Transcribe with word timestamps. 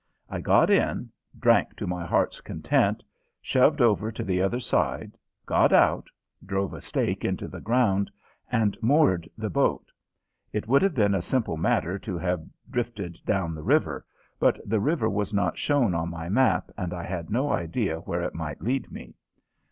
I 0.31 0.39
got 0.41 0.71
in, 0.71 1.11
drank 1.39 1.75
to 1.75 1.85
my 1.85 2.07
heart's 2.07 2.41
content, 2.41 3.03
shoved 3.39 3.81
over 3.81 4.11
to 4.11 4.23
the 4.23 4.41
other 4.41 4.59
side, 4.59 5.15
got 5.45 5.71
out, 5.71 6.07
drove 6.43 6.73
a 6.73 6.81
stake 6.81 7.23
into 7.23 7.47
the 7.47 7.61
ground, 7.61 8.09
and 8.51 8.75
moored 8.81 9.29
the 9.37 9.51
boat. 9.51 9.91
It 10.51 10.67
would 10.67 10.81
have 10.81 10.95
been 10.95 11.13
a 11.13 11.21
simple 11.21 11.55
matter 11.55 11.99
to 11.99 12.17
have 12.17 12.43
drifted 12.71 13.19
down 13.27 13.53
the 13.53 13.61
river, 13.61 14.03
but 14.39 14.59
the 14.67 14.79
river 14.79 15.07
was 15.07 15.35
not 15.35 15.59
shown 15.59 15.93
on 15.93 16.09
my 16.09 16.29
map 16.29 16.71
and 16.75 16.95
I 16.95 17.03
had 17.03 17.29
no 17.29 17.51
idea 17.51 17.99
where 17.99 18.23
it 18.23 18.33
might 18.33 18.59
lead 18.63 18.91
me. 18.91 19.13